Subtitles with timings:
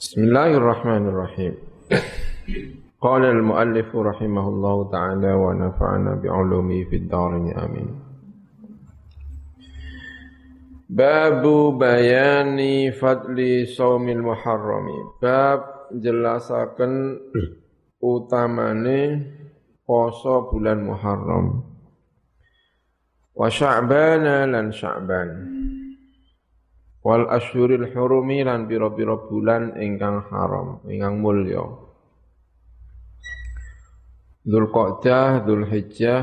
[0.00, 1.60] Bismillahirrahmanirrahim.
[3.04, 8.00] Qala al-muallif rahimahullahu taala wa nafa'ana bi'ulumi fid dharain amin.
[10.88, 15.20] Babu bayani fadli saumil muharrami.
[15.20, 17.20] Bab jelasaken
[18.00, 19.00] utamane
[19.84, 21.60] poso bulan Muharram.
[23.36, 25.59] Wa Sya'ban lan Sya'ban
[27.00, 31.64] wal asyuril hurumi lan pira-pira bulan ingkang haram ingkang mulya.
[34.40, 36.22] Dzulqa'dah Dzulhijjah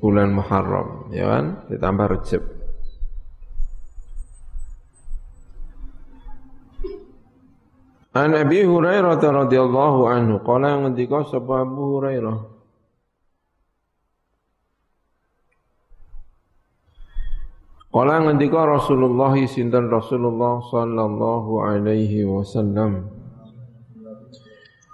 [0.00, 1.44] bulan Muharram ya kan?
[1.68, 2.42] Ditambah Rejab
[8.16, 12.57] An Abi Hurairah radhiyallahu anhu qala ngendika sapa Abu Hurairah
[17.88, 23.08] Kala ngendika Rasulullah sinten Rasulullah sallallahu alaihi wasallam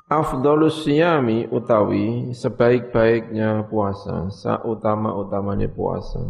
[0.07, 6.23] Afdalus siyami utawi sebaik-baiknya puasa, sautama-utamanya puasa.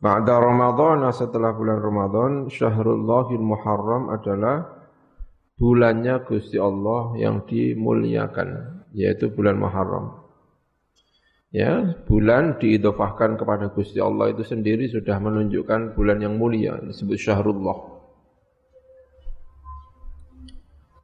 [0.00, 4.72] Ba'da Ramadan setelah bulan Ramadan, Syahrullahil Muharram adalah
[5.60, 10.23] bulannya Gusti Allah yang dimuliakan, yaitu bulan Muharram.
[11.54, 17.94] Ya, bulan diidofahkan kepada Gusti Allah itu sendiri sudah menunjukkan bulan yang mulia, disebut Syahrullah.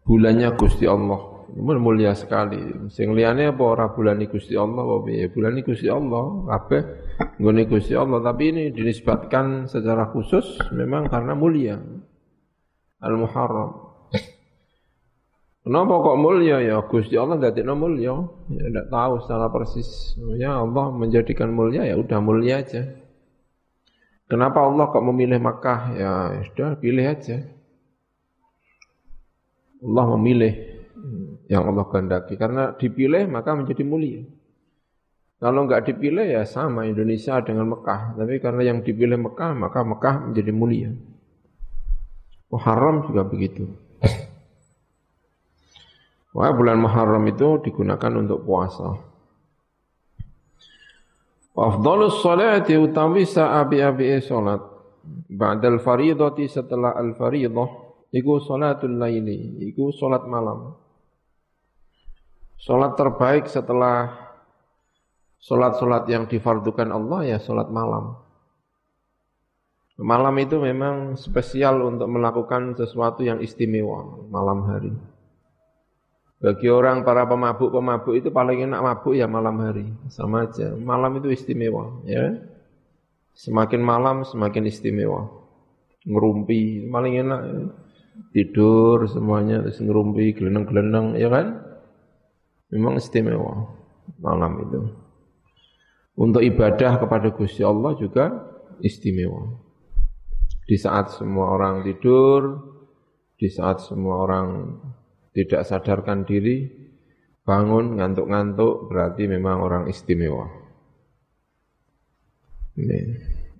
[0.02, 2.90] Bulannya Gusti Allah, mulia sekali.
[2.90, 5.30] Sing liyane apa ora bulan Gusti Allah apa piye?
[5.30, 6.82] Bulan Gusti Allah, kabeh
[7.38, 11.78] nggone Gusti Allah, tapi ini dinisbatkan secara khusus memang karena mulia.
[13.06, 13.89] Al-Muharram.
[15.70, 16.82] Kenapa kok mulia ya?
[16.82, 18.26] Gusti Allah no mulia.
[18.50, 20.18] Ya tidak tahu secara persis.
[20.34, 22.90] Ya Allah menjadikan mulia ya udah mulia aja.
[24.26, 25.94] Kenapa Allah kok memilih Makkah?
[25.94, 27.46] Ya sudah pilih aja.
[29.78, 30.52] Allah memilih
[31.46, 34.26] yang Allah kehendaki karena dipilih maka menjadi mulia.
[35.38, 40.34] Kalau enggak dipilih ya sama Indonesia dengan Mekah, tapi karena yang dipilih Mekah maka Mekah
[40.34, 40.90] menjadi mulia.
[42.50, 43.70] Muharram juga begitu.
[46.30, 48.94] Wah, bulan Muharram itu digunakan untuk puasa.
[51.60, 54.62] Afdalus salati utawi sa'abi-abi salat
[55.28, 57.68] ba'dal faridati setelah al faridah
[58.14, 60.74] iku salatul laili, iku salat malam.
[62.60, 64.12] Salat terbaik setelah
[65.40, 68.20] salat-salat yang difardukan Allah ya salat malam.
[70.00, 74.92] Malam itu memang spesial untuk melakukan sesuatu yang istimewa malam hari.
[76.40, 80.72] Bagi orang para pemabuk-pemabuk itu paling enak mabuk ya malam hari, sama aja.
[80.72, 82.32] Malam itu istimewa, ya.
[83.36, 85.28] Semakin malam semakin istimewa.
[86.08, 87.60] Ngerumpi paling enak ya.
[88.36, 91.60] tidur semuanya terus ngerumpi geleneng-geleneng ya kan?
[92.72, 93.76] Memang istimewa
[94.16, 94.80] malam itu.
[96.20, 98.28] Untuk ibadah kepada Gusti Allah juga
[98.80, 99.60] istimewa.
[100.64, 102.60] Di saat semua orang tidur,
[103.40, 104.46] di saat semua orang
[105.40, 106.68] tidak sadarkan diri,
[107.48, 110.46] bangun ngantuk-ngantuk berarti memang orang istimewa.
[112.76, 113.00] Ini.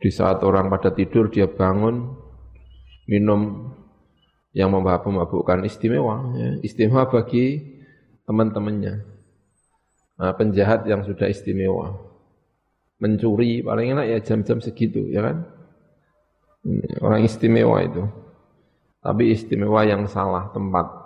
[0.01, 2.17] Di saat orang pada tidur dia bangun
[3.05, 3.73] minum
[4.57, 6.51] yang memabukkan istimewa, ya.
[6.65, 7.61] istimewa bagi
[8.25, 8.95] teman-temannya.
[10.21, 11.97] Nah, penjahat yang sudah istimewa,
[13.01, 15.49] mencuri paling enak ya jam-jam segitu, ya kan?
[17.01, 18.05] Orang istimewa itu,
[19.01, 21.00] tapi istimewa yang salah tempat.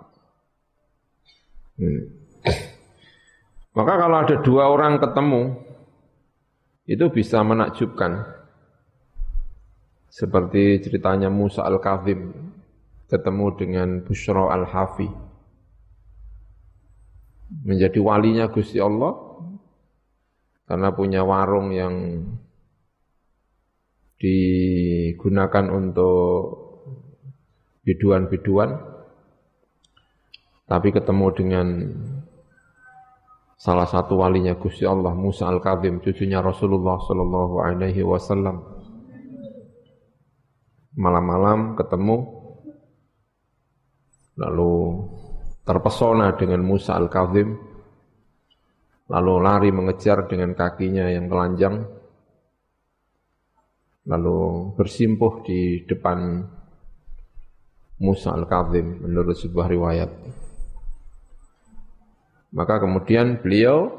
[1.74, 2.02] Hmm.
[3.74, 5.58] Maka kalau ada dua orang ketemu,
[6.86, 8.22] itu bisa menakjubkan.
[10.14, 12.30] Seperti ceritanya Musa Al-Kazim
[13.10, 15.10] ketemu dengan Bushra Al-Hafi.
[17.66, 19.14] Menjadi walinya Gusti Allah
[20.70, 22.24] karena punya warung yang
[24.22, 26.40] digunakan untuk
[27.84, 28.93] biduan-biduan
[30.64, 31.66] tapi ketemu dengan
[33.60, 38.64] salah satu walinya Gusti Allah Musa Al-Kadzim cucunya Rasulullah sallallahu alaihi wasallam
[40.96, 42.16] malam-malam ketemu
[44.40, 44.74] lalu
[45.64, 47.48] terpesona dengan Musa Al-Kadzim
[49.08, 51.84] lalu lari mengejar dengan kakinya yang telanjang
[54.04, 56.44] lalu bersimpuh di depan
[58.04, 60.10] Musa Al-Kadzim menurut sebuah riwayat.
[62.54, 63.90] Maka kemudian beliau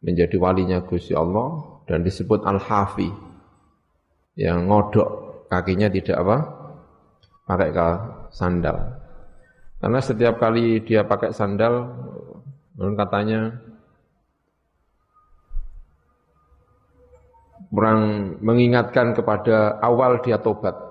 [0.00, 3.12] menjadi walinya Gusti Allah dan disebut Al-Hafi
[4.40, 6.36] yang ngodok kakinya tidak apa?
[7.44, 7.70] Pakai
[8.32, 8.96] sandal.
[9.78, 11.92] Karena setiap kali dia pakai sandal,
[12.96, 13.60] katanya
[17.68, 18.00] kurang
[18.40, 20.87] mengingatkan kepada awal dia tobat.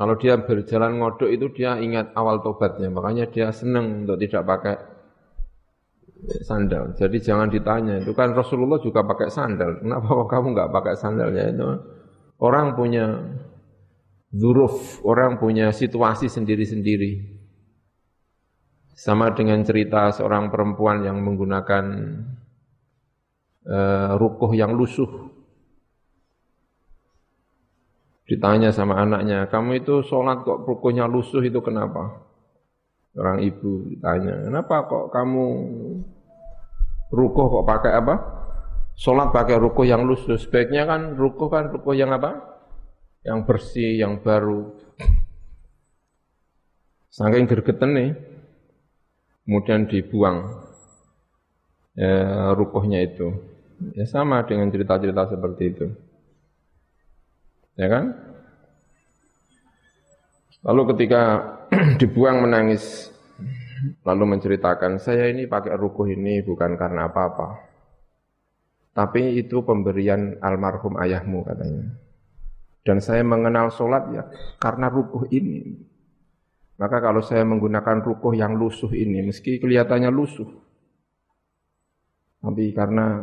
[0.00, 4.76] Kalau dia berjalan ngodok itu dia ingat awal tobatnya, makanya dia senang untuk tidak pakai
[6.40, 6.96] sandal.
[6.96, 9.84] Jadi jangan ditanya, itu kan Rasulullah juga pakai sandal.
[9.84, 11.68] Kenapa kok kamu nggak pakai sandalnya itu?
[12.40, 13.28] Orang punya
[14.32, 17.36] zuruf, orang punya situasi sendiri-sendiri.
[18.96, 21.84] Sama dengan cerita seorang perempuan yang menggunakan
[23.68, 25.28] uh, rukuh yang lusuh.
[28.30, 32.30] Ditanya sama anaknya, kamu itu sholat kok rukuhnya lusuh itu kenapa?
[33.18, 35.46] Orang ibu ditanya, kenapa kok kamu
[37.10, 38.14] rukuh kok pakai apa?
[38.94, 40.38] Sholat pakai rukuh yang lusuh.
[40.38, 42.38] Sebaiknya kan rukuh kan rukuh yang apa?
[43.26, 44.78] Yang bersih, yang baru.
[47.10, 48.10] Saking gergeten nih,
[49.42, 50.54] kemudian dibuang
[51.98, 53.34] ya, rukuhnya itu.
[53.98, 55.86] Ya sama dengan cerita-cerita seperti itu.
[57.80, 58.12] Ya kan?
[60.68, 61.22] Lalu ketika
[62.00, 63.08] dibuang menangis,
[64.04, 67.72] lalu menceritakan, saya ini pakai rukuh ini bukan karena apa-apa.
[68.92, 71.88] Tapi itu pemberian almarhum ayahmu katanya.
[72.84, 74.28] Dan saya mengenal sholat ya
[74.60, 75.80] karena rukuh ini.
[76.76, 80.48] Maka kalau saya menggunakan rukuh yang lusuh ini, meski kelihatannya lusuh,
[82.40, 83.20] tapi karena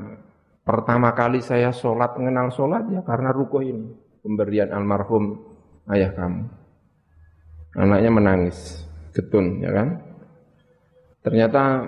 [0.62, 5.40] pertama kali saya sholat, mengenal sholat ya karena rukuh ini pemberian almarhum
[5.88, 6.44] ayah kamu.
[7.80, 8.84] Anaknya menangis,
[9.16, 10.04] getun, ya kan?
[11.24, 11.88] Ternyata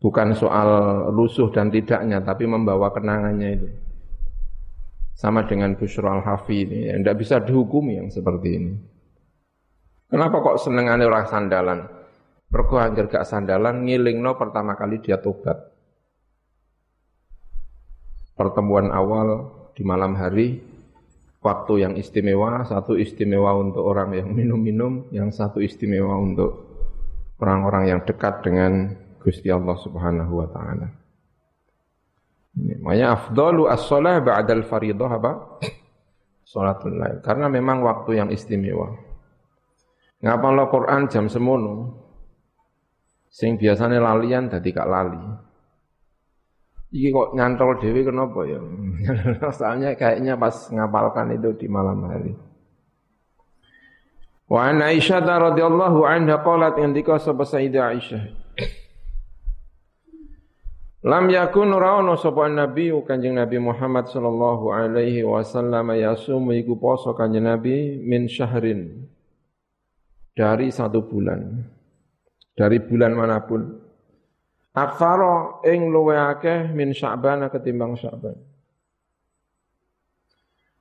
[0.00, 0.68] bukan soal
[1.12, 3.68] lusuh dan tidaknya, tapi membawa kenangannya itu.
[5.12, 8.72] Sama dengan Bushra al-Hafi ini, yang tidak bisa dihukumi yang seperti ini.
[10.08, 11.80] Kenapa kok seneng aneh orang sandalan?
[12.50, 15.58] Mergo anggere gak sandalan ngilingno pertama kali dia tobat.
[18.34, 20.73] Pertemuan awal di malam hari
[21.44, 26.64] waktu yang istimewa, satu istimewa untuk orang yang minum-minum, yang satu istimewa untuk
[27.36, 30.88] orang-orang yang dekat dengan Gusti Allah Subhanahu wa taala.
[32.54, 35.32] Ini makanya afdalu as-shalah ba'dal fardhah apa?
[36.48, 37.18] Salatul lail.
[37.20, 38.94] Karena memang waktu yang istimewa.
[40.24, 42.00] Ngapa lo Quran jam semono?
[43.28, 45.18] Sing biasanya lalian dadi gak lali.
[46.94, 48.62] Iki kok nyantol dewi kenapa ya?
[49.58, 52.30] Soalnya kayaknya pas ngapalkan itu di malam hari.
[54.46, 58.22] Wa an Aisyah radhiyallahu anha qalat indika sapa Sayyidah Aisyah.
[61.04, 67.50] Lam yakun rawono sapa Nabi Kanjeng Nabi Muhammad sallallahu alaihi wasallam yasumu iku poso Kanjeng
[67.50, 69.02] Nabi min syahrin
[70.30, 71.58] dari satu bulan.
[72.54, 73.83] Dari bulan mana pun.
[74.74, 78.34] Aksara ing luwe akeh min Sya'ban ketimbang Sya'ban.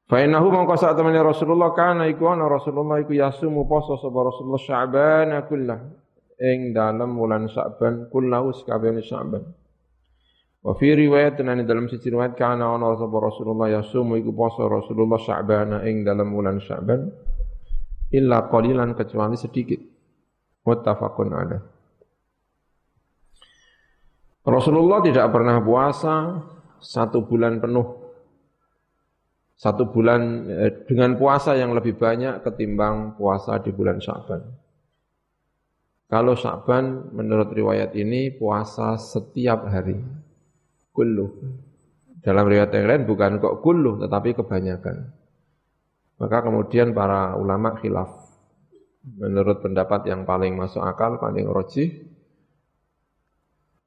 [0.09, 4.61] Fa innahu mongko sak temene Rasulullah kana iku ana Rasulullah iku yasumu poso sapa Rasulullah
[4.65, 5.79] Sya'ban kullah
[6.41, 9.45] ing dalam bulan Sya'ban kullahu sakabehane Sya'ban.
[10.63, 15.21] Wa fi riwayat nani dalam sisi riwayat kana ana sapa Rasulullah yasumu iku poso Rasulullah
[15.21, 17.13] Sya'ban ing dalam bulan Sya'ban
[18.09, 19.81] illa qalilan kecuali sedikit.
[20.65, 21.72] Muttafaqun alaih.
[24.43, 26.43] Rasulullah tidak pernah puasa
[26.83, 28.03] satu bulan penuh.
[29.55, 34.43] Satu bulan eh, dengan puasa yang lebih banyak ketimbang puasa di bulan Syaban.
[36.11, 39.95] Kalau Syaban menurut riwayat ini puasa setiap hari.
[40.91, 41.31] Kulluh.
[42.19, 45.07] Dalam riwayat yang lain bukan kok kulluh tetapi kebanyakan.
[46.19, 48.11] Maka kemudian para ulama khilaf.
[49.03, 52.12] Menurut pendapat yang paling masuk akal, paling rojih,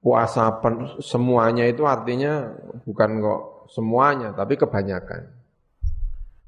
[0.06, 2.54] puasa pen, semuanya itu artinya
[2.86, 3.42] bukan kok
[3.74, 5.34] semuanya, tapi kebanyakan.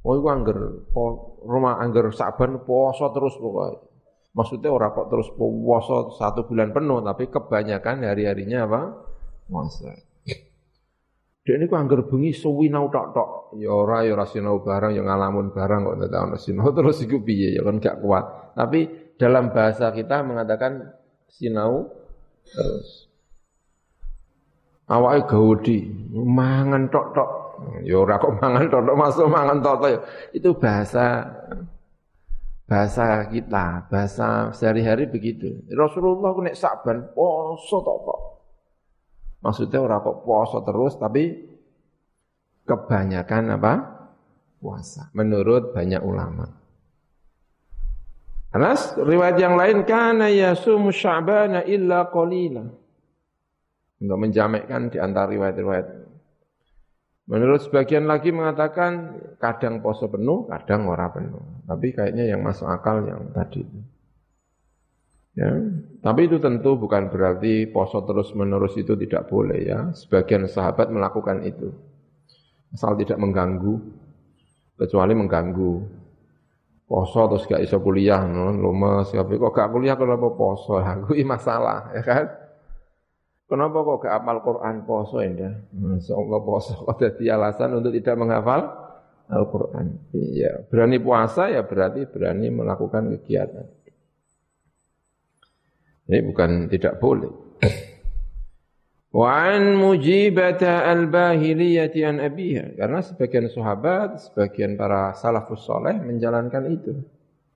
[0.06, 3.82] Oh, itu angger, po, rumah angger saban puasa terus pokoknya.
[4.30, 8.80] Maksudnya orang kok terus puasa satu bulan penuh, tapi kebanyakan hari-harinya apa?
[9.50, 9.90] Puasa.
[11.42, 13.30] Dia ini kok angger bengi suwinau tok tok.
[13.58, 17.24] Ya ora ya ora sinau barang ya ngalamun barang kok ndak ono sinau terus iku
[17.24, 18.52] piye ya kan gak kuat.
[18.52, 20.92] Tapi dalam bahasa kita mengatakan
[21.32, 21.88] sinau
[22.44, 23.07] terus
[24.88, 25.78] awake gaudi
[26.12, 27.30] mangan tok-tok.
[27.84, 30.00] Ya ora kok mangan tok-tok masuk mangan tok-tok ya.
[30.32, 31.28] Itu bahasa
[32.68, 35.64] bahasa kita bahasa sehari-hari begitu.
[35.72, 38.20] Rasulullah nek saban poso tok-tok.
[39.44, 41.24] Maksudnya ora kok poso terus tapi
[42.64, 43.74] kebanyakan apa?
[44.58, 46.42] Puasa menurut banyak ulama.
[48.48, 52.66] Anas riwayat yang lain kana yasumu sya'bana illa qalila.
[53.98, 55.86] Untuk menjamakkan di antara riwayat-riwayat.
[57.28, 61.66] Menurut sebagian lagi mengatakan kadang poso penuh, kadang ora penuh.
[61.68, 63.66] Tapi kayaknya yang masuk akal yang tadi.
[65.36, 65.54] Ya,
[66.02, 69.92] tapi itu tentu bukan berarti poso terus-menerus itu tidak boleh ya.
[69.92, 71.68] Sebagian sahabat melakukan itu.
[72.72, 73.76] Asal tidak mengganggu,
[74.78, 75.72] kecuali mengganggu
[76.88, 78.56] poso terus gak iso kuliah no,
[79.04, 82.24] tapi kok gak kuliah kenapa poso aku masalah ya kan
[83.48, 85.50] kenapa kok gak apal Quran poso ya
[86.14, 88.60] Allah poso kok jadi alasan untuk tidak menghafal
[89.28, 93.66] Al-Quran iya berani puasa ya berarti berani melakukan kegiatan
[96.08, 97.32] ini bukan tidak boleh
[99.08, 102.76] Wa an mujibata al-bahiliyati an abiha.
[102.76, 106.92] Karena sebagian sahabat, sebagian para salafus soleh menjalankan itu.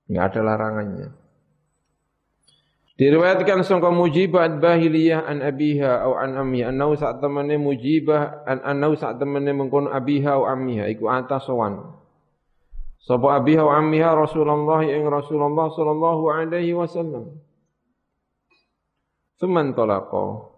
[0.08, 1.21] Enggak ada larangannya.
[3.02, 8.94] Diriwayatkan sangka mujibah bahiliyah an abiha au an ammiha annau saat temane mujibah an annau
[8.94, 11.82] saat temane mengkono abiha au ammiha iku atas sowan.
[13.02, 17.42] Sapa abiha au ammiha Rasulullah ing Rasulullah sallallahu alaihi wasallam.
[19.42, 20.54] Suman talaqa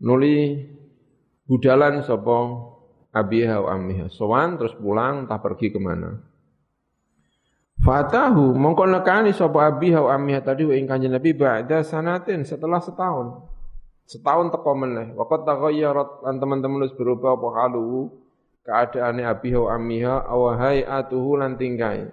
[0.00, 0.56] nuli
[1.44, 2.64] budalan sapa
[3.12, 4.08] abiha wa ammiha.
[4.08, 6.16] Sowan terus pulang tak pergi ke mana.
[7.78, 12.82] Fatahu mongko nekani sapa abiha wa ammiha tadi wa ing kanjeng Nabi ba'da sanatin setelah
[12.82, 13.38] setahun.
[14.08, 15.14] Setahun teko meneh.
[15.14, 18.10] Waqat taghayyarat lan teman-teman wis berubah apa halu
[18.66, 22.10] keadaane abiha wa ammiha aw hayatuhu lan tingkai.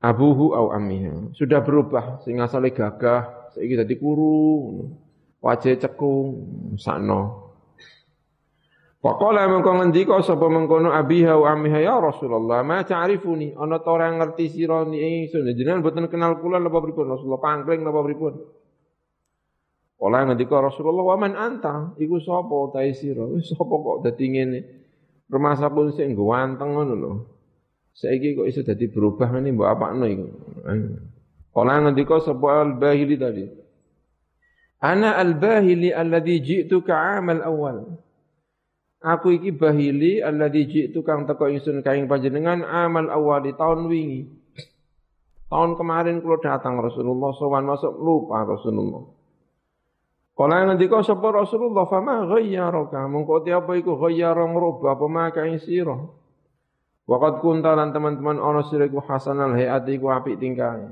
[0.00, 1.36] Abuhu au ammiha.
[1.36, 4.80] Sudah berubah sing asale gagah saiki dadi kuru
[5.44, 6.26] wajah cekung
[6.80, 7.45] sakno
[9.06, 13.54] Faqala mengko ngendika sapa mengkono abiha wa ammiha ya Rasulullah ma ta'rifuni?
[13.54, 15.46] Ana ta ora ngerti sira ingsun.
[15.54, 17.14] Jenengan boten kenal kula napa pripun?
[17.14, 18.34] Rasulullah pangkring napa pripun?
[19.94, 21.94] Kala ngendika Rasulullah wa man anta?
[22.02, 23.30] Iku sapa ta sira?
[23.46, 24.60] Sapa kok dadi ngene?
[25.30, 27.12] Rumasa pun sing ganteng ngono lho.
[27.94, 30.26] Saiki kok iso dadi berubah ngene mbok apakno iku?
[31.54, 33.46] Kala ngendika sapa al-Bahili tadi.
[34.82, 38.02] Ana al-Bahili alladhi ji'tuka 'amal awal.
[39.06, 44.26] Aku iki Bahili alladhi ji'tu kang teko ingsun kaing panjenengan amal awal di tahun wingi.
[45.46, 49.06] Tahun kemarin kula datang Rasulullah sowan masuk lupa Rasulullah.
[50.34, 55.94] Kala ngendika sapa Rasulullah fama ghayyaraka mengko apa iku ghayyara ngrubah apa maka ing sira.
[57.06, 60.90] Waqad kunta lan teman-teman ana sira hasanal hayati ku apik tingkahe.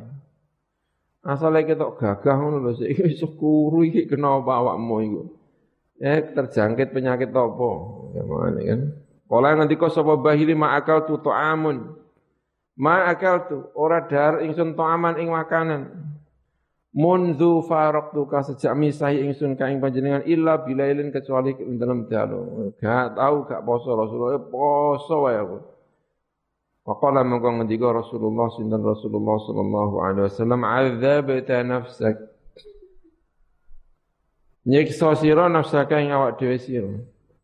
[1.26, 5.22] Asale ketok gagah ngono lho sik iso kuru iki kenapa awakmu iku.
[6.02, 7.70] Eh terjangkit penyakit apa?
[8.14, 8.80] Ya mana kan.
[9.30, 11.94] Kala ngendika sapa bahili ma akal tu ta'amun.
[12.74, 15.90] Ma akal tu ora dar ingsun ta'aman ing makanan.
[16.94, 22.70] Munzu ka sejak misahi ingsun ka ing panjenengan illa bilailin kecuali dalam dalu.
[22.78, 25.58] Gak tahu gak poso Rasulullah poso wae aku.
[26.84, 32.33] Waqala mengko ngendika Rasulullah sinten Rasulullah sallallahu alaihi wasallam adzabta nafsak
[34.64, 36.88] Nyiksa sira nafsaka ing awak dhewe sira.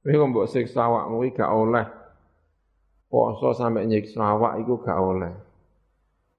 [0.01, 1.87] Kowe kok mbok siksa awakmu iki gak oleh.
[3.13, 5.33] Poso sampai nyiksa awak iku gak oleh.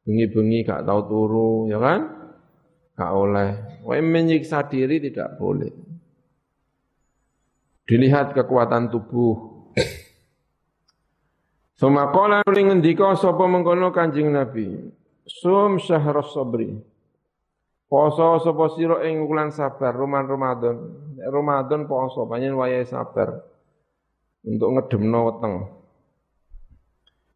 [0.01, 2.01] Bengi-bengi gak tau turu, ya kan?
[2.97, 3.49] Gak oleh.
[3.85, 5.69] Kowe menyiksa diri tidak boleh.
[7.85, 9.37] Dilihat kekuatan tubuh.
[11.77, 14.89] Sumakola nuli ngendika sapa mengkono Kanjeng Nabi.
[15.29, 16.90] Sum syahrus sabri.
[17.91, 20.75] Poso sapa sira ing wulan sabar Roman Ramadan.
[21.19, 23.35] Ramadan poso panjen wayahe sabar.
[24.47, 25.53] Untuk ngedemno weteng.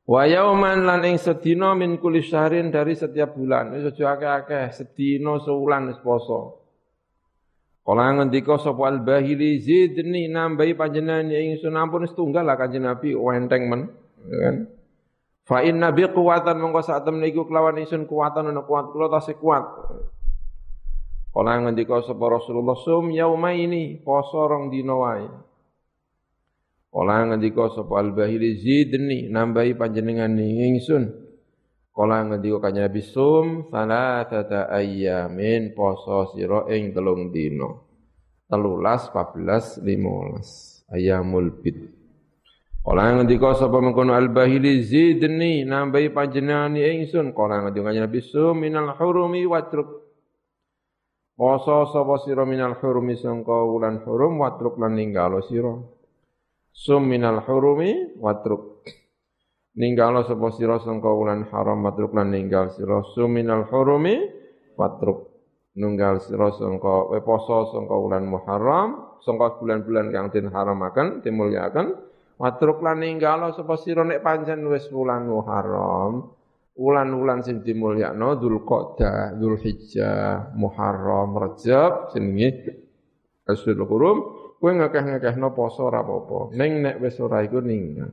[0.07, 3.75] Wa yauman lan ing sedina min kulli syahrin dari setiap bulan.
[3.75, 6.65] Wis aja akeh-akeh, sedina sewulan wis poso.
[7.85, 13.93] Kala ngendika sapa al-Bahili zidni nambahi panjenengan ingsun ampun setunggal lah Kanjeng Nabi wenteng men
[14.25, 14.55] ya kan
[15.45, 19.37] fa inna bi quwatan mongko sak temne iku kelawan isun kuwatan ana kuat kula tasih
[19.37, 19.61] kuat
[21.35, 25.27] Kala ngendika sapa Rasulullah sum yauma ini poso rong dina wae.
[26.87, 31.11] Kala ngendika sapa al-bahili zidni nambahi panjenengan ingsun.
[31.91, 37.67] Kala ngendika kanjeng Nabi sum salatata ayyamin poso sira ing telung dina.
[38.47, 41.91] 13 14 15 ayamul bid.
[42.79, 47.35] Kala ngendika sapa mengkono al-bahili zidni nambahi panjenengan ingsun.
[47.35, 48.23] Kala ngendika Nabi
[48.55, 50.04] minal hurumi watruk.
[51.35, 55.75] Poso sapa sira minal hurumi sangka wulan hurum watruk lan ninggalo sira.
[56.71, 58.87] Sum minal hurumi watruk.
[59.75, 64.15] Ninggalo sapa sira sangka wulan haram watruk lan ninggal sira sum minal hurumi
[64.79, 65.27] watruk.
[65.75, 71.99] Nunggal sira sangka poso sangka wulan Muharram, sangka bulan-bulan kang den haramaken, dimulyaken.
[72.39, 76.31] Watruk lan ninggalo sapa sira nek pancen wis wulan Muharram.
[76.75, 82.83] Wulan-wulan sing dimulyakno Dzulqa'dah, Dzulhijjah, Muharram, Rajab jenenge
[83.47, 84.17] Asyurul Hurum
[84.59, 86.51] kowe ngakeh-ngakehno poso ora apa-apa.
[86.57, 88.11] Ning nek wis ora iku ninggal.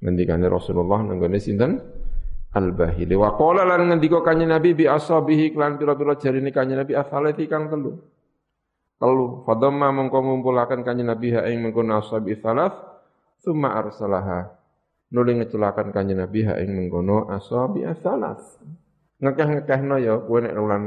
[0.00, 1.76] Ngendikane Rasulullah nenggone sinten?
[2.56, 3.12] Al-Bahili.
[3.12, 7.68] Wa qala lan ngendika kanjeng Nabi bi ashabihi klan pira-pira jarine kanjeng Nabi afalati kang
[7.68, 8.00] telu.
[8.96, 9.44] Telu.
[9.44, 12.72] Fadamma mengko ngumpulaken kanjeng Nabi ha ing mengkono ashabi salat
[13.44, 14.55] summa arsalaha.
[15.14, 18.42] Nuli ngeculakan kanjeng Nabi ha ing mengkono ashabi salat.
[19.22, 20.82] Ngekeh-ngekehno ya kowe nek wulan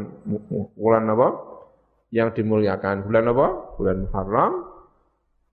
[0.78, 1.28] wulan apa?
[2.10, 3.06] yang dimuliakan.
[3.06, 3.48] Bulan apa?
[3.78, 4.54] Bulan Muharram,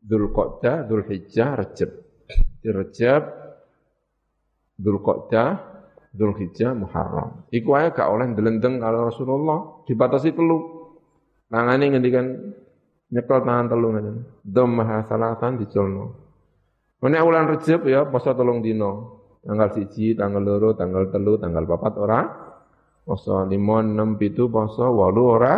[0.01, 1.91] Dzulqa'dah, Dzulhijjah, Rajab.
[2.61, 3.23] Di Rajab,
[4.81, 5.51] Dzulqa'dah,
[6.17, 7.45] Dzulhijjah, Muharram.
[7.53, 10.59] Iku aja gak oleh ndelendeng kalau Rasulullah dibatasi telu.
[11.47, 12.27] Tangane ngendikan
[13.13, 14.13] nyekel tangan telu ngene.
[14.43, 16.26] Dhamma salatan diculno.
[17.05, 19.21] Nek wulan Rajab ya poso telung dino.
[19.47, 22.21] Tanggal siji, tanggal loro, tanggal telu, tanggal papat ora
[23.07, 25.55] poso 5 6 7 poso 8 ora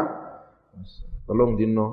[1.29, 1.87] Telung dino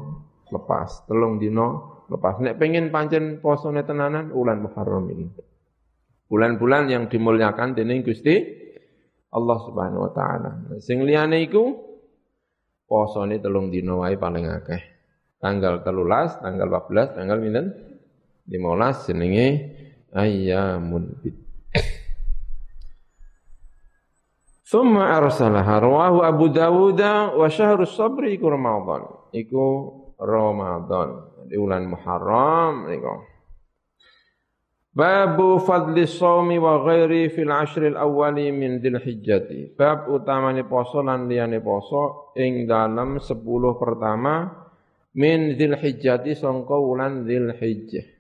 [0.47, 2.39] lepas, telung dino lepas.
[2.39, 5.27] Nek pengen pancen posone tenanan ulan Muharram ini.
[6.31, 8.39] Bulan-bulan yang dimuliakan dening Gusti
[9.35, 10.51] Allah Subhanahu wa taala.
[10.79, 11.75] Sing liyane iku
[12.87, 14.81] posone telung dino wae paling akeh.
[15.43, 17.65] Tanggal 13, tanggal 14, tanggal pinten?
[18.47, 19.47] 15 jenenge
[20.13, 21.35] ayyamun bid.
[24.65, 26.97] Thumma arsalaha rawahu Abu Dawud
[27.37, 29.05] wa syahrus sabri iku Ramadan.
[29.29, 29.65] Iku
[30.17, 31.37] Ramadan.
[31.45, 33.13] Di bulan Muharram niku.
[34.95, 39.75] Babu fadli shaumi wa ghairi fil ashril awwali min Dzulhijjati.
[39.77, 43.35] Bab utamane poso lan liyane poso ing dalam 10
[43.75, 44.49] pertama
[45.19, 48.14] min Dzulhijjati sangka wulan Dzulhijjah.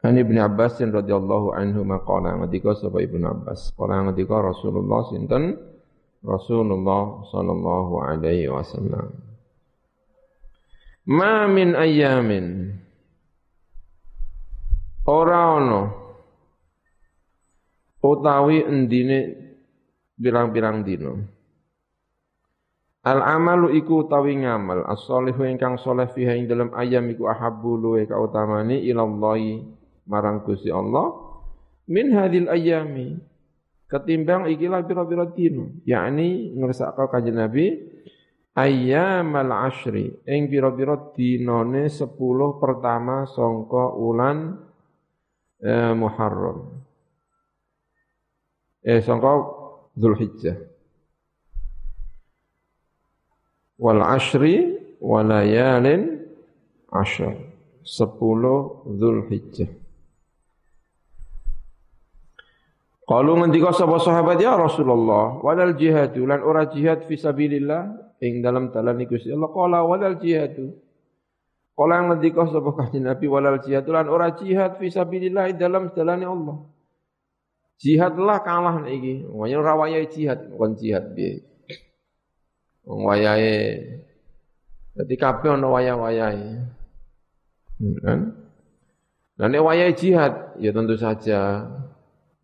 [0.00, 3.76] An Ibnu Abbas radhiyallahu anhu maqala ngendika sapa Ibnu Abbas?
[3.76, 5.60] Qala ngendika Rasulullah sinten?
[6.24, 9.12] Rasulullah sallallahu alaihi wasallam.
[11.08, 12.76] Ma min ayamin
[15.04, 15.82] ora ana
[18.00, 19.36] utawi endine
[20.16, 21.12] pirang-pirang dina.
[23.00, 28.04] Al amalu iku utawi ngamal as-solihu ingkang saleh fiha ing dalam ayam iku ahabbu luwe
[28.04, 29.79] kautamani ilallahi
[30.10, 31.14] marang Gusti Allah
[31.86, 33.14] min hadil ayami
[33.86, 37.66] ketimbang ikilah pira-pira dino yakni ngersakake kanjeng Nabi
[38.58, 42.10] ayyamal ashri ing pira-pira dinane 10
[42.58, 44.58] pertama sangka ulan
[45.62, 46.82] eh, Muharram.
[48.82, 49.30] Eh sangka
[49.94, 50.56] Zulhijjah
[53.80, 56.24] wal ashri walayalin
[56.92, 57.36] ashar
[57.80, 59.79] sepuluh Zulhijjah
[63.10, 68.70] Kalau ngendika sapa sahabat ya Rasulullah, walal jihadu lan ora jihad fi sabilillah ing dalam
[68.70, 70.70] dalan Gusti Allah qala walal jihadu.
[71.74, 76.22] Kala ngendika sapa kanjeng Nabi walal jihadu lan ora jihad fi sabilillah ing dalam dalane
[76.22, 76.62] Allah.
[77.82, 79.26] Jihadlah kalah iki.
[79.26, 81.42] Wanya ora wayahe jihad, kon jihad piye.
[82.86, 83.56] Wong wayahe
[84.94, 86.46] Dadi kabeh ana wayah-wayahe.
[87.80, 88.20] Hmm, kan?
[89.40, 91.64] Nah nek wayahe jihad ya tentu saja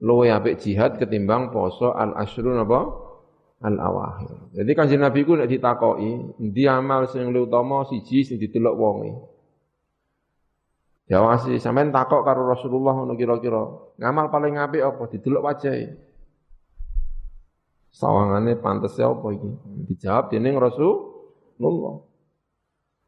[0.01, 2.81] luwe apik jihad ketimbang poso al asrun apa
[3.65, 4.53] al awahir.
[4.53, 9.13] Jadi kanjeng Nabi ku nek ditakoki, endi amal sing luwih utama siji sing didelok wonge.
[11.07, 13.63] Jawasi sampean takok karo Rasulullah ngono kira-kira,
[14.03, 15.87] ngamal paling apik apa didelok wajahe.
[17.95, 19.51] Sawangane pantes apa iki?
[19.89, 22.05] Dijawab dening Rasulullah.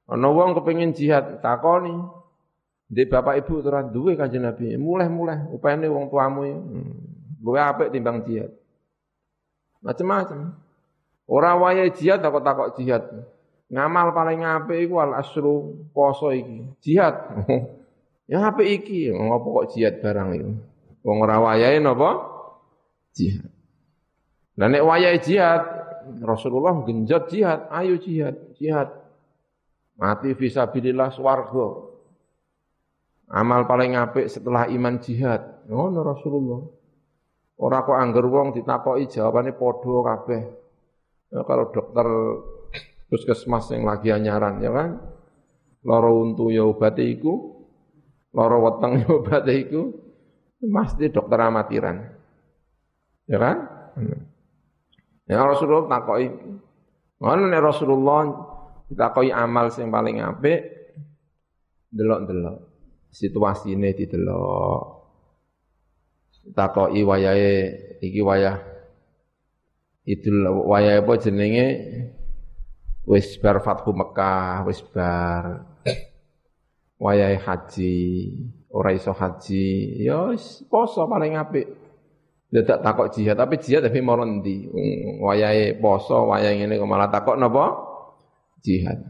[0.09, 1.93] Ana wong kepengin jihad takoni,
[2.89, 4.73] di bapak ibu ora duwe kanjeng Nabi.
[4.81, 6.57] Mulai-mulai upayane wong tuamu ya.
[6.57, 6.97] Hmm.
[7.45, 8.51] Luwe apik timbang jihad.
[9.85, 10.57] Macam-macam.
[11.29, 13.05] Ora wayahe jihad takut takut jihad.
[13.69, 16.65] Ngamal paling apik iku al asru poso iki.
[16.81, 17.45] Jihad.
[18.33, 20.53] ya apik iki, ngopo kok jihad barang itu.
[21.05, 22.25] Wong ora wayahe napa?
[23.13, 23.53] Jihad.
[24.59, 25.63] Lah nek wayahe jihad,
[26.25, 28.89] Rasulullah genjot jihad, ayo jihad, jihad.
[30.01, 31.98] Mati fisabilillah swarga.
[33.29, 35.69] Amal paling apik setelah iman jihad.
[35.69, 36.61] Ngono Rasulullah.
[37.59, 40.43] Ora kok angger wong ditakoki jawabane padha kabeh.
[41.29, 42.07] Ya, kalau dokter
[43.13, 44.91] puskesmas yang lagi anyaran ya kan.
[45.85, 47.59] Loro untu ya obate iku
[48.33, 49.93] Loro weteng obat iku
[50.69, 51.97] pasti dokter amatiran.
[53.29, 53.57] Ya kan?
[55.29, 56.29] Ya Rasulullah takoki.
[57.19, 58.21] Ngono nek Rasulullah
[58.89, 60.61] ditakoki amal sing paling apik
[61.93, 62.68] delok-delok.
[63.09, 65.01] Situasine didelok.
[66.53, 68.57] Takoki wayahe iki wayah
[70.09, 71.67] Idul wayah apa jenenge
[73.05, 75.69] wis bar Fathu Mekah, wis bar
[76.97, 77.97] wayahe haji,
[78.73, 80.33] ora iso haji, ya
[80.73, 81.69] poso paling apik.
[82.49, 84.73] Dadak takok jihad, tapi jihad tapi mau ndi?
[85.21, 87.77] Wayahe poso, wayahe ngene kok malah takok napa?
[88.65, 89.05] Jihad.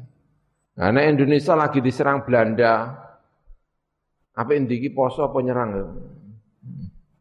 [0.75, 3.07] Karena Indonesia lagi diserang Belanda.
[4.39, 5.71] Apa indiki poso apa nyerang?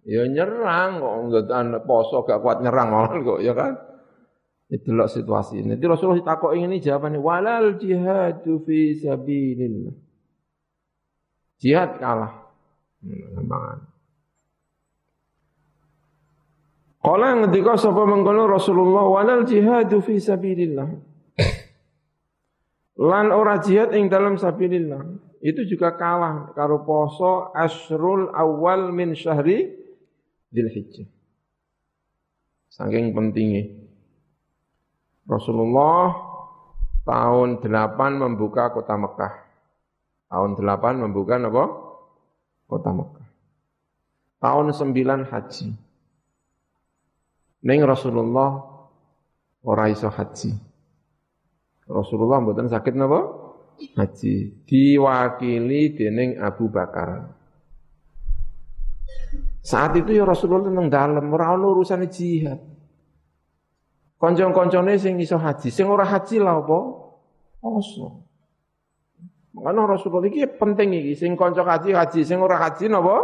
[0.05, 3.73] Ya nyerang kok enggak poso gak kuat nyerang malah kok ya kan.
[4.67, 5.79] Loh situasi ini.
[5.79, 9.95] Jadi Rasulullah takut ini jawabannya walal jihadu fi sabilillah.
[11.57, 12.51] Jihad kalah.
[13.01, 13.87] Hmm,
[16.97, 20.89] Kala ngendika sapa mengkono Rasulullah walal jihadu fi sabilillah.
[22.99, 25.26] Lan ora jihad ing dalam sabilillah.
[25.47, 29.71] Itu juga kalah karo poso asrul awal min syahri
[30.51, 31.07] Dzulhijjah.
[32.67, 33.71] Saking pentingnya.
[35.23, 36.19] Rasulullah
[37.07, 37.71] tahun 8
[38.19, 39.33] membuka kota Mekah.
[40.27, 41.63] Tahun 8 membuka apa?
[42.67, 43.27] Kota Mekah.
[44.43, 45.67] Tahun 9 haji.
[47.63, 48.67] Neng Rasulullah
[49.63, 50.51] ora iso haji.
[51.87, 53.36] Rasulullah mboten sakit napa?
[53.77, 54.65] Haji.
[54.65, 57.37] Diwakili dening Abu Bakar.
[59.61, 62.57] Saat itu ya Rasulullah tentang dalam, ora ono urusan jihad.
[64.17, 66.79] Koncong-koncone sing iso haji, sing ora haji lah apa?
[67.61, 68.25] Poso.
[69.53, 73.17] Makanya Rasulullah iki penting iki, sing kanca haji haji, sing ora haji napa?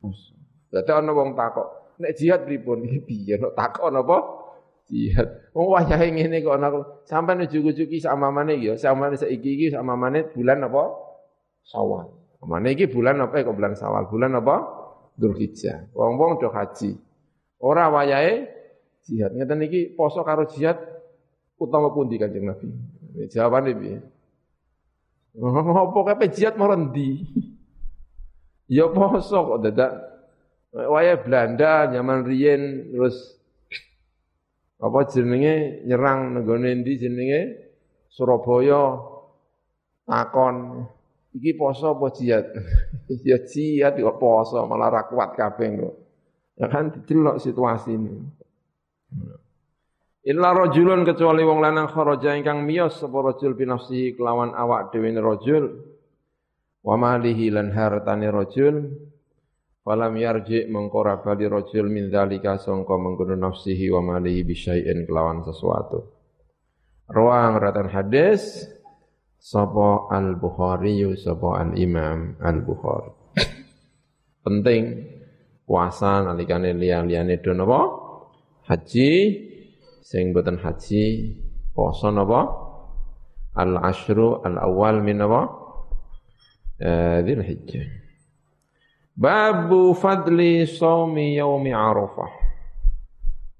[0.00, 0.32] Poso.
[0.72, 2.88] Dadi ana wong takok, nek jihad pripun?
[3.06, 3.92] Piye nek takok?
[4.90, 5.52] Jihad.
[5.54, 6.68] Wong wayahe ngene kok ana
[7.06, 10.84] sampean ujug-ujug iki sak mamane ya, sak mamane saiki iki sak mamane bulan apa?
[11.62, 12.10] Sawal.
[12.42, 14.10] Mamane iki bulan apa kok bulan Sawal?
[14.10, 14.56] Bulan apa?
[15.14, 15.94] Dzulhijjah.
[15.94, 16.98] Wong-wong do haji.
[17.62, 18.50] Ora wayahe
[19.06, 19.30] jihad.
[19.38, 20.82] Ngeten iki poso karo jihad
[21.62, 22.68] utama pundi Kanjeng Nabi?
[23.30, 23.98] Jawabane piye?
[25.38, 27.10] Apa kape jihad rendi?
[28.72, 29.92] Ya poso kok dadak
[30.72, 33.36] wayah Belanda nyaman riyen terus
[34.82, 37.40] apa jenenge nyerang nenggone endi jenenge
[38.12, 38.98] Surabaya
[40.04, 40.84] takon
[41.32, 42.44] Iki poso apa jihad?
[43.28, 45.94] ya jihad kok poso malah ra kuat kabeh kok.
[46.60, 48.12] Ya kan didelok situasi ini.
[50.28, 55.82] Illa rajulun kecuali wong lanang kharaja ingkang miyos sapa rajul binafsihi kelawan awak dhewe rajul
[56.84, 58.92] wa malihi lan hartane rajul
[59.82, 66.06] falam yarji mengkora bali rajul min dzalika sangka mengkono nafsihi wa malihi bisyai'in kelawan sesuatu.
[67.10, 68.62] Ruang ratan hadis
[69.42, 73.10] sapa Al-Bukhari sapa Al-Imam Al-Bukhari.
[74.42, 74.82] Penting
[75.66, 77.80] puasa nalikane liya-liyane do napa?
[78.70, 79.10] Haji
[80.02, 81.34] sing boten haji
[81.74, 82.70] poso napa?
[83.58, 85.42] Al-Ashru al-awwal min napa?
[86.82, 88.01] Eh, Dzulhijjah.
[89.12, 92.32] Babu fadli shaumi yaumi Arafah.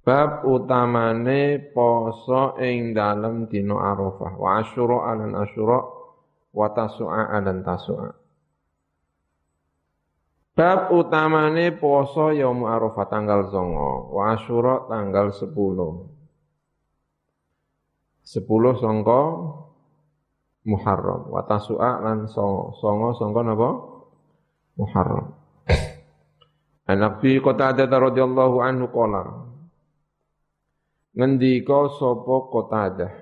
[0.03, 5.79] Bab utamane poso ing dalem dina Arafah wa asyura alan asyura
[6.57, 8.11] wa tasu'a alan tasu'a.
[10.57, 15.53] Bab utamane poso yaum Arafah tanggal 9 wa asyura tanggal 10.
[18.25, 19.23] 10 sangka
[20.63, 22.73] Muharram wa tasu'a songo.
[22.81, 23.71] Songo sangka napa?
[24.81, 25.42] Muharram.
[26.93, 29.25] Anak bi Qatadah radhiyallahu anhu qala
[31.17, 33.13] ngendika sapa Qatadah?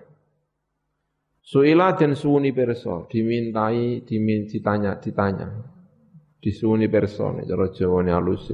[1.41, 5.49] Suila dan suuni perso dimintai dimin ditanya ditanya.
[6.41, 8.51] Disuuni perso nek cara Jawane alus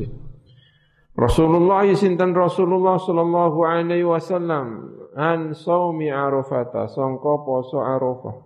[1.16, 4.92] Rasulullah sinten Rasulullah sallallahu alaihi wasallam?
[5.16, 8.45] An saumi Arafah sangka poso Arafah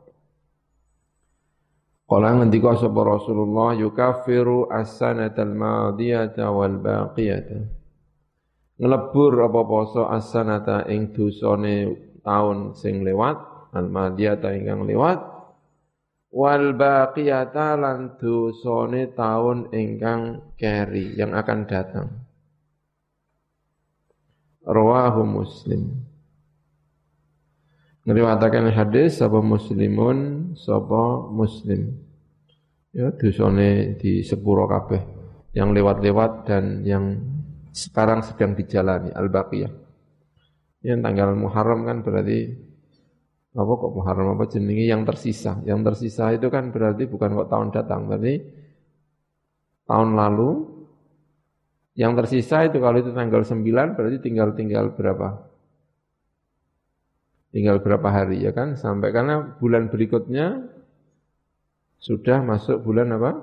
[2.10, 7.62] Kala ngendika sapa Rasulullah yukaffiru as-sanatal madiyata wal baqiyata
[8.82, 11.94] ngelebur apa poso asanata ing dosane
[12.26, 13.38] taun sing lewat
[13.76, 15.22] al madiyata ingkang lewat
[16.34, 22.08] wal baqiyata lan dosane taun ingkang keri yang akan datang.
[24.66, 26.09] Rawahu muslim
[28.10, 32.10] ngriwataken hadis sapa muslimun sapa muslim
[32.90, 34.98] Ya dosane di sepuro kabeh
[35.54, 37.22] yang lewat-lewat dan yang
[37.70, 39.70] sekarang sedang dijalani al-baqiyah.
[40.82, 42.50] Yang tanggal Muharram kan berarti
[43.54, 45.62] apa kok Muharram apa jenenge yang tersisa.
[45.62, 48.34] Yang tersisa itu kan berarti bukan kok tahun datang, berarti
[49.86, 50.50] tahun lalu
[51.94, 55.49] yang tersisa itu kalau itu tanggal 9 berarti tinggal tinggal berapa?
[57.50, 58.78] Tinggal berapa hari ya kan?
[58.78, 60.70] Sampai karena bulan berikutnya
[61.98, 63.42] sudah masuk bulan apa?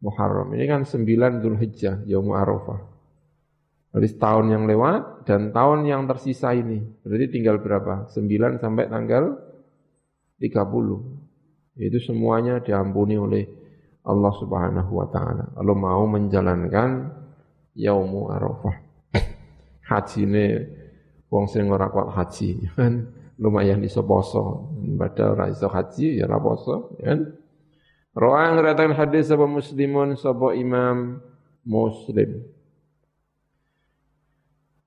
[0.00, 0.52] Muharram.
[0.56, 2.80] Ini kan 9 Dzulhijjah, Yaumul Arafah.
[3.90, 6.80] Berarti setahun yang lewat dan tahun yang tersisa ini.
[7.04, 8.08] Berarti tinggal berapa?
[8.08, 9.36] 9 sampai tanggal
[10.40, 11.80] 30.
[11.80, 13.44] Itu semuanya diampuni oleh
[14.04, 15.52] Allah Subhanahu wa taala.
[15.52, 17.12] Kalau mau menjalankan
[17.76, 18.76] Yaumu Arafah.
[19.90, 20.46] Haji ini
[21.30, 23.06] wong sing ora kuat haji kan
[23.40, 24.68] lumayan iso poso.
[25.00, 27.24] Padahal ora iso haji ya ora poso kan.
[28.12, 28.60] Roang
[28.92, 31.24] hadis sapa muslimun sapa imam
[31.64, 32.44] muslim.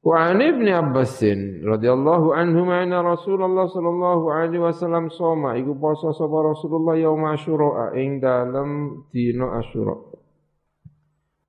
[0.04, 1.24] Wa an Ibnu Abbas
[1.64, 8.20] radhiyallahu anhu anna Rasulullah sallallahu alaihi wasallam soma iku poso sapa Rasulullah yaum Asyura ing
[8.20, 9.96] dalem dina Asyura.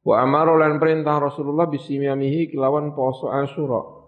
[0.06, 4.03] Wa amara lan perintah Rasulullah bisimyamihi kelawan poso Asyura.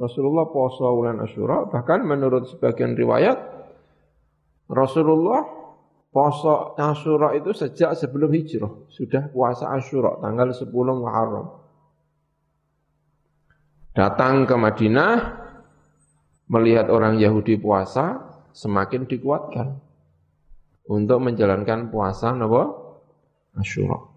[0.00, 3.36] Rasulullah poso wulan Asyura bahkan menurut sebagian riwayat
[4.72, 5.44] Rasulullah
[6.08, 8.88] poso Asyura itu sejak sebelum hijrah.
[8.90, 11.46] Sudah puasa Asyura tanggal 10 Muharram.
[13.92, 15.14] Datang ke Madinah
[16.50, 18.24] melihat orang Yahudi puasa
[18.56, 19.78] semakin dikuatkan
[20.90, 22.72] untuk menjalankan puasa napa?
[23.54, 24.09] Asyura.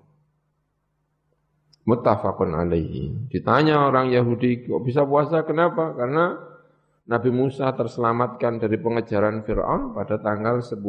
[1.84, 3.28] Muttafaqun alaihi.
[3.28, 5.92] Ditanya orang Yahudi kok bisa puasa kenapa?
[5.92, 6.32] Karena
[7.04, 10.80] Nabi Musa terselamatkan dari pengejaran Fir'aun pada tanggal 10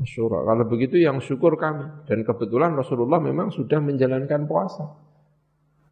[0.00, 0.44] Asyura.
[0.44, 2.04] Kalau begitu yang syukur kami.
[2.04, 4.84] Dan kebetulan Rasulullah memang sudah menjalankan puasa.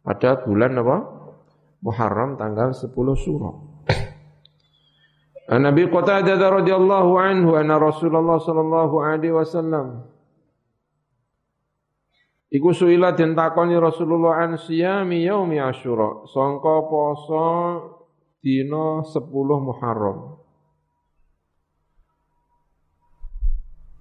[0.05, 0.97] Pada bulan apa?
[1.81, 3.55] Muharram tanggal 10 surah.
[5.49, 10.05] An Nabi Qatadah radhiyallahu anhu anna Rasulullah sallallahu alaihi wasallam
[12.49, 17.45] Iku suila den takoni Rasulullah an siyami yaumi Asyura, sangka poso
[18.41, 19.29] dina 10
[19.61, 20.41] Muharram.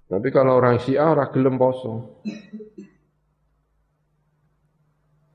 [0.08, 2.24] Tapi kalau orang Syiah ora gelem poso.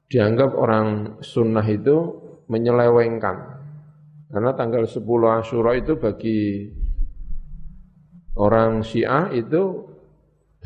[0.10, 1.98] Dianggap orang sunnah itu
[2.50, 3.38] menyelewengkan.
[4.34, 5.06] Karena tanggal 10
[5.38, 6.74] Asyura itu bagi
[8.34, 9.93] orang Syiah itu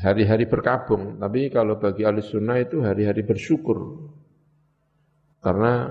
[0.01, 1.17] hari-hari berkabung.
[1.17, 4.09] Tapi kalau bagi ahli sunnah itu hari-hari bersyukur.
[5.41, 5.89] Karena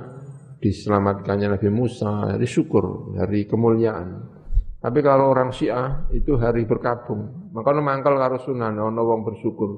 [0.62, 4.34] diselamatkannya Nabi Musa, hari syukur, hari kemuliaan.
[4.80, 7.50] Tapi kalau orang Syiah itu hari berkabung.
[7.50, 9.70] Maka mangkal karo sunnah, ono wong bersyukur.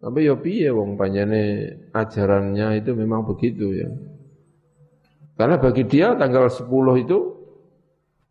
[0.00, 3.90] Tapi ya piye wong panjane ajarannya itu memang begitu ya.
[5.36, 6.68] Karena bagi dia tanggal 10
[7.04, 7.18] itu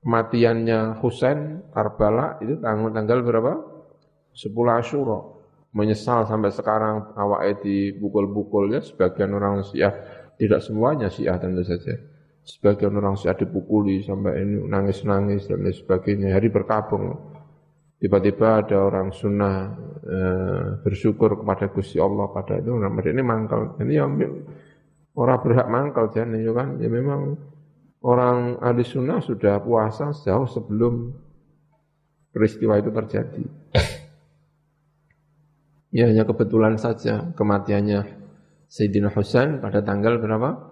[0.02, 3.54] kematiannya Husain Karbala itu tanggal tanggal berapa?
[4.34, 5.20] 10 Asyura.
[5.70, 9.94] Menyesal sampai sekarang awak dipukul-pukul ya sebagian orang Syiah
[10.42, 11.94] tidak semuanya Syiah tentu saja.
[12.42, 16.34] Sebagian orang Syiah dipukuli sampai ini nangis-nangis dan lain sebagainya.
[16.34, 17.14] Hari berkabung.
[18.00, 20.18] Tiba-tiba ada orang sunnah e,
[20.82, 22.72] bersyukur kepada Gusti Allah pada itu.
[22.72, 23.76] Nah, ini mangkal.
[23.84, 24.16] Ini yang
[25.20, 26.80] Orang berhak mangkal jane ya kan.
[26.80, 27.36] Ya memang
[28.00, 31.12] orang ahli sunnah sudah puasa jauh sebelum
[32.32, 33.44] peristiwa itu terjadi.
[35.90, 38.06] Ya hanya kebetulan saja kematiannya
[38.70, 40.70] Sayyidina Husain pada tanggal berapa?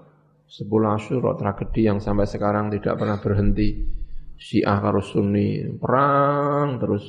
[0.47, 3.97] 10 Asyura, tragedi yang sampai sekarang tidak pernah berhenti.
[4.37, 7.03] Syiah karo Sunni perang terus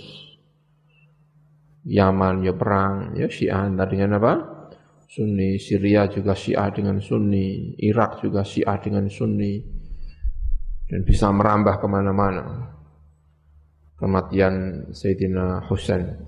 [1.88, 4.32] Yaman ya perang, ya Syiah tadinya apa?
[5.08, 9.56] Sunni, Syria juga Syiah dengan Sunni, Irak juga Syiah dengan Sunni,
[10.84, 12.44] dan bisa merambah ke mana-mana.
[13.96, 16.27] Kematian Sayyidina Husain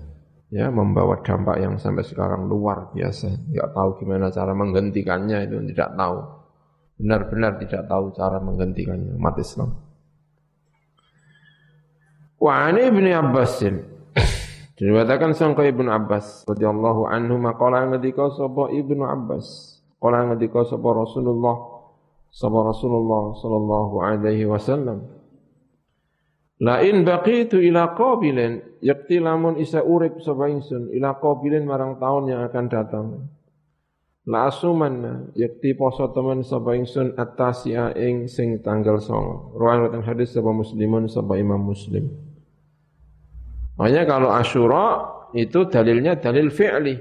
[0.51, 3.31] ya membawa dampak yang sampai sekarang luar biasa.
[3.31, 6.17] Tidak tahu gimana cara menghentikannya itu tidak tahu.
[7.01, 9.69] Benar-benar tidak tahu cara menghentikannya umat Islam.
[12.37, 13.91] Wa ani ibni Abbasin
[14.81, 21.85] Diriwayatkan sangka Ibnu Abbas radhiyallahu anhu maqala ngendika sapa Ibnu Abbas qala ngendika sapa Rasulullah
[22.33, 25.05] sapa Rasulullah sallallahu alaihi wasallam
[26.61, 32.29] La in baqitu ila qabilin yakti lamun isa urip sapa ingsun ila qabilin marang taun
[32.29, 33.05] yang akan datang
[34.29, 40.53] La asuman yakti poso temen sapa ingsun atasia ing sing tanggal 9 Riwayat hadis sapa
[40.53, 42.05] muslimun sapa Imam Muslim
[43.81, 44.85] Makanya kalau Asyura
[45.33, 46.95] itu dalilnya dalil fi'li.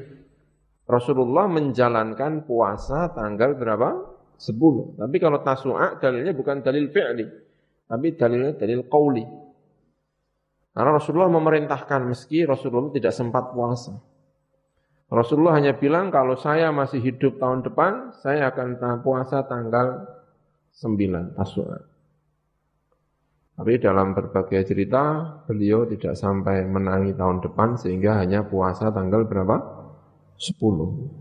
[0.89, 3.91] Rasulullah menjalankan puasa tanggal berapa?
[4.41, 4.97] 10.
[4.97, 7.27] Tapi kalau tasu'a dalilnya bukan dalil fi'li,
[7.85, 9.50] tapi dalilnya dalil qauli.
[10.71, 13.99] Karena Rasulullah memerintahkan meski Rasulullah tidak sempat puasa.
[15.11, 20.07] Rasulullah hanya bilang kalau saya masih hidup tahun depan, saya akan puasa tanggal
[20.71, 21.79] 9 Tasu'a.
[23.61, 25.03] Tapi dalam berbagai cerita,
[25.45, 29.59] beliau tidak sampai menangi tahun depan sehingga hanya puasa tanggal berapa?
[30.39, 31.21] 10.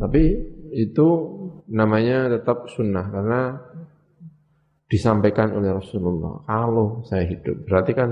[0.00, 0.22] Tapi
[0.72, 1.08] itu
[1.68, 3.60] namanya tetap sunnah karena
[4.90, 6.42] disampaikan oleh Rasulullah.
[6.42, 8.10] Kalau saya hidup, berarti kan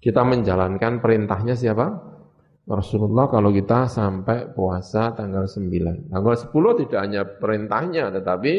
[0.00, 2.16] kita menjalankan perintahnya siapa?
[2.64, 6.08] Rasulullah kalau kita sampai puasa tanggal 9.
[6.08, 8.54] Tanggal 10 tidak hanya perintahnya, tetapi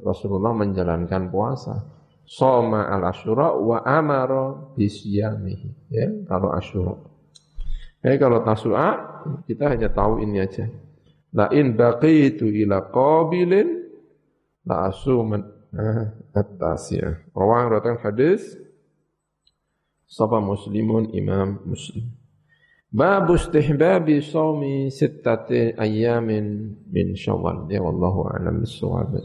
[0.00, 1.84] Rasulullah menjalankan puasa.
[2.24, 5.92] Soma al asyura wa amaro bisyamihi.
[5.92, 6.96] Ya, kalau asyura.
[8.00, 8.88] Jadi kalau tasua
[9.44, 10.64] kita hanya tahu ini aja.
[11.36, 13.84] La in baqitu ila qabilin
[14.64, 15.53] la asuman
[16.34, 17.30] at-tasiyah.
[17.34, 18.64] Rawang rawatan hadis
[20.14, 22.12] Sapa muslimun imam muslim.
[22.94, 27.66] Babu istihbabi sawmi sittati ayyamin min syawal.
[27.66, 29.18] Ya wallahu a'lam bissawab.